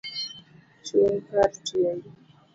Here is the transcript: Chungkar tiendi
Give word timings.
Chungkar 0.85 1.49
tiendi 1.65 2.09